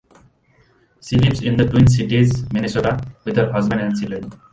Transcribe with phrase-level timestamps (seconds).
[0.99, 4.31] She lives in the Twin Cities, Minnesota, with her husband and children.